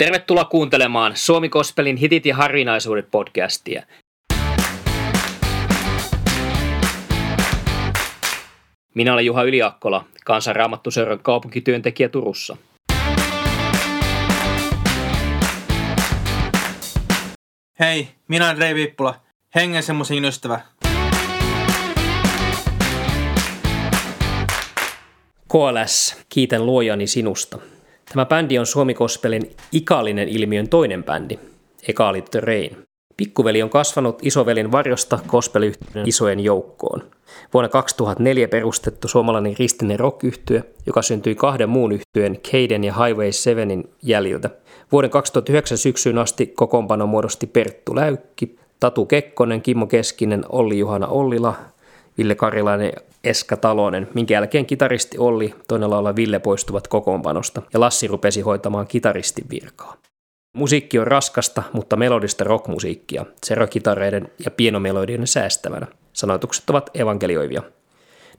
[0.00, 3.82] Tervetuloa kuuntelemaan Suomi Kospelin hitit ja harvinaisuudet podcastia.
[8.94, 12.56] Minä olen Juha Yliakkola, kansanraamattuseuran kaupunkityöntekijä Turussa.
[17.80, 19.20] Hei, minä olen Rei Viippula,
[19.54, 20.60] hengen semmoisen ystävä.
[25.48, 27.58] KLS, kiitän luojani sinusta.
[28.12, 31.38] Tämä bändi on Suomi Kospelin ikaalinen ilmiön toinen bändi,
[31.88, 32.76] Ekaali The Rain.
[33.16, 35.72] Pikkuveli on kasvanut isovelin varjosta gospel
[36.04, 37.02] isojen joukkoon.
[37.54, 40.20] Vuonna 2004 perustettu suomalainen ristinen rock
[40.86, 44.50] joka syntyi kahden muun yhtyeen Keiden ja Highway 7 jäljiltä.
[44.92, 51.54] Vuoden 2009 syksyyn asti kokoonpano muodosti Perttu Läykki, Tatu Kekkonen, Kimmo Keskinen, Olli Juhana Ollila,
[52.20, 52.92] Ville Karilainen
[53.24, 58.86] Eska Talonen, minkä jälkeen kitaristi Olli, toinen laula Ville poistuvat kokoonpanosta ja Lassi rupesi hoitamaan
[58.86, 59.96] kitaristin virkaa.
[60.56, 65.86] Musiikki on raskasta, mutta melodista rockmusiikkia, serokitareiden ja pienomelodioiden säästävänä.
[66.12, 67.62] Sanoitukset ovat evankelioivia.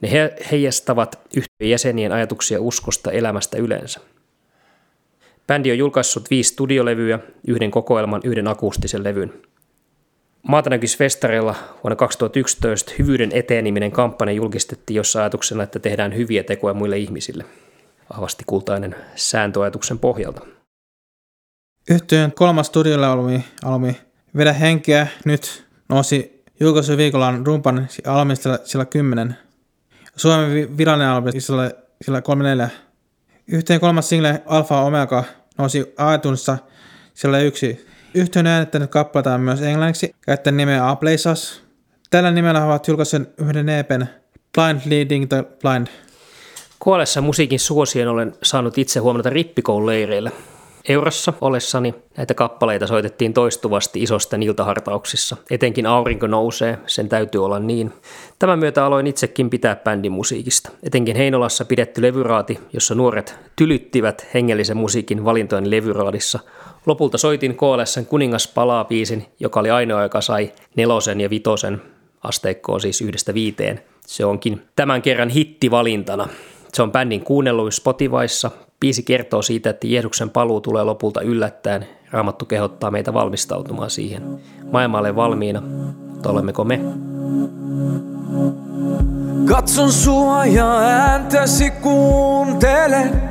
[0.01, 3.99] Ne he- heijastavat yhtiön jäsenien ajatuksia uskosta elämästä yleensä.
[5.47, 9.33] Bändi on julkaissut viisi studiolevyä, yhden kokoelman, yhden akustisen levyn.
[10.47, 17.45] Maatanäkysfestareilla vuonna 2011 Hyvyyden eteen kampanja julkistettiin, jossa ajatuksena, että tehdään hyviä tekoja muille ihmisille.
[18.13, 20.41] Vahvasti kultainen sääntöajatuksen pohjalta.
[21.89, 23.97] Yhtyön kolmas studioalbumi, albumi
[24.37, 29.35] Vedä henkeä nyt nousi julkaisuviikolla rumpan albumista sillä 10.
[30.15, 32.69] Suomen virallinen albumi sillä, sillä 34.
[33.47, 35.23] Yhteen kolmas single Alfa Omega
[35.57, 35.79] nousi
[36.15, 36.57] iTunesissa
[37.13, 37.87] sillä yksi.
[38.13, 41.63] Yhtiön äänettänyt kappaleita myös englanniksi käyttäen nimeä A Place Us.
[42.09, 44.05] Tällä nimellä ovat julkaisen yhden EPn
[44.55, 45.87] Blind Leading the Blind.
[46.79, 50.31] Kuolessa musiikin suosien olen saanut itse huomata rippikoululeireillä.
[50.89, 55.37] Eurossa olessani näitä kappaleita soitettiin toistuvasti isosta iltahartauksissa.
[55.51, 57.93] Etenkin aurinko nousee, sen täytyy olla niin.
[58.39, 60.71] Tämän myötä aloin itsekin pitää bändin musiikista.
[60.83, 66.39] Etenkin Heinolassa pidetty levyraati, jossa nuoret tylyttivät hengellisen musiikin valintojen levyraadissa.
[66.85, 71.81] Lopulta soitin KLSn Kuningas palaa biisin, joka oli ainoa, joka sai nelosen ja vitosen
[72.23, 73.81] asteikkoon siis yhdestä viiteen.
[74.07, 76.27] Se onkin tämän kerran hittivalintana.
[76.73, 81.87] Se on bändin kuunnelluin Spotifyssa, Biisi kertoo siitä, että Jeesuksen paluu tulee lopulta yllättäen.
[82.11, 84.39] Raamattu kehottaa meitä valmistautumaan siihen.
[84.71, 86.79] Maailma ole valmiina, mutta olemmeko me?
[89.45, 93.21] Katson sua ja ääntäsi kuuntelen.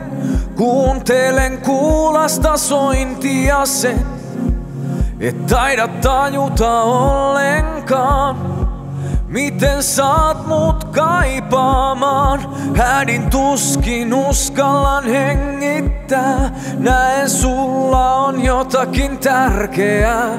[0.57, 4.07] Kuuntelen kuulasta sointia sen.
[5.21, 8.37] Et taida tajuta ollenkaan.
[9.27, 12.41] Miten saat mut kaipaamaan?
[12.77, 16.51] Hädin tuskin uskallan hengittää.
[16.79, 20.39] Näen sulla on jotakin tärkeää.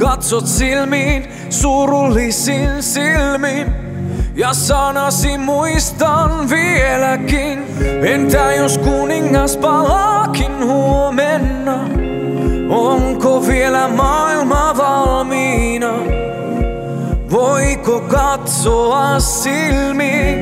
[0.00, 3.92] Katsot silmiin surullisin silmin.
[4.36, 7.64] Ja sanasi muistan vieläkin.
[8.04, 11.78] Entä jos kuningas palaakin huomenna?
[12.70, 15.92] Onko vielä maailma valmiina?
[17.42, 20.38] Voiko katsoa silmiin?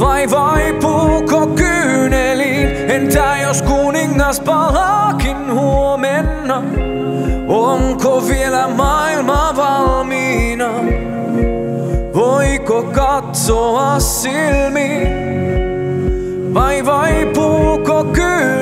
[0.00, 2.90] Vai vaipuuko kyyneliin?
[2.90, 6.62] Entä jos kuningas palaakin huomenna?
[7.48, 10.68] Onko vielä maailma valmiina?
[12.14, 15.08] Voiko katsoa silmiin?
[16.54, 18.57] Vai vaipuuko kyyneliin?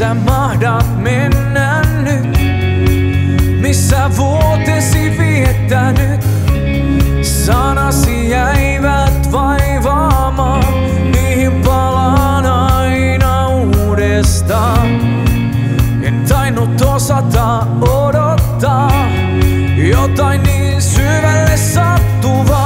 [0.00, 2.38] Missä mahdat mennä nyt?
[3.60, 6.20] Missä vuotesi viettänyt?
[7.22, 10.64] Sanasi jäivät vaivaamaan,
[11.12, 14.86] niihin palaan aina uudestaan.
[16.02, 19.06] En tainnut osata odottaa
[19.76, 22.59] jotain niin syvälle sattuvaa.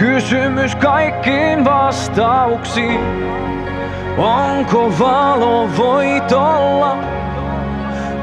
[0.00, 3.00] Kysymys kaikkiin vastauksiin.
[4.18, 6.96] Onko valo voitolla?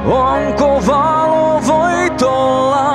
[0.05, 2.93] Onko valo voitolla?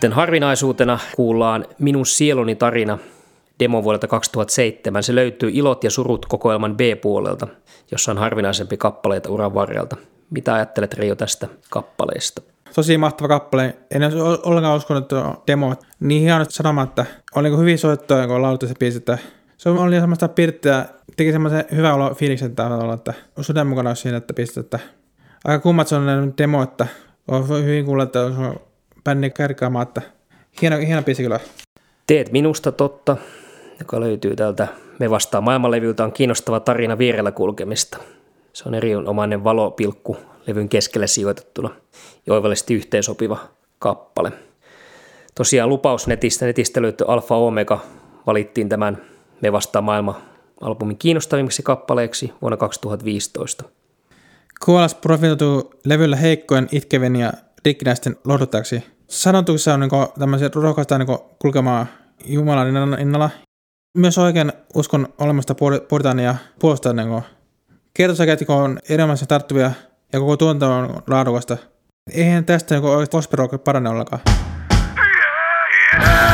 [0.00, 2.98] Sitten harvinaisuutena kuullaan Minun sieluni tarina
[3.58, 5.02] demo vuodelta 2007.
[5.02, 7.46] Se löytyy Ilot ja surut kokoelman B-puolelta,
[7.90, 9.96] jossa on harvinaisempi kappaleita uran varrelta.
[10.30, 12.42] Mitä ajattelet Reijo tästä kappaleesta?
[12.74, 13.76] Tosi mahtava kappale.
[13.90, 15.74] En olisi ollenkaan uskonut tuo demo.
[16.00, 19.18] Niin hienosti sanoma, että oli niin hyvin soittoa, kun laulettu se biisi, että
[19.56, 20.84] se oli semmoista pirttiä,
[21.16, 24.78] teki semmoisen hyvän olo fiiliksen tavalla, että sydän mukana siinä, että pistet, että
[25.44, 26.86] aika kummat se on demo, että
[27.28, 28.60] on hyvin kuulla, että on
[29.10, 30.02] bändi kärkäämään, että
[30.62, 31.40] hieno, hieno biisi kyllä.
[32.06, 33.16] Teet minusta totta,
[33.78, 34.68] joka löytyy täältä
[34.98, 37.98] Me vastaa maailmanlevyltä, on kiinnostava tarina vierellä kulkemista.
[38.52, 40.16] Se on erinomainen valopilkku
[40.46, 41.70] levyn keskelle sijoitettuna
[42.26, 43.38] ja oivallisesti yhteensopiva
[43.78, 44.32] kappale.
[45.34, 47.80] Tosiaan lupaus netistä, netistä löytyy Alfa Omega,
[48.26, 49.02] valittiin tämän
[49.40, 50.20] Me vastaa maailma
[50.60, 53.64] albumin kiinnostavimmiksi kappaleeksi vuonna 2015.
[54.64, 57.32] Kuolas profiloituu levyllä heikkojen, itkevien ja
[57.64, 58.82] rikkinäisten lohduttajaksi.
[59.10, 61.86] Sanontuuko se on niinku tämmöisiä rohkaista niinku kulkemaan
[62.24, 63.30] Jumalan innalla.
[63.98, 65.54] Myös oikein uskon olemasta
[65.88, 67.22] puhutaan ja puolustaa niinku.
[67.94, 69.70] Kertosäkeet on erinomaisen tarttuvia
[70.12, 71.56] ja koko tuonto on laadukasta.
[72.12, 74.22] Eihän tästä niinku oikeasti parane ollenkaan.
[75.94, 76.29] Yeah.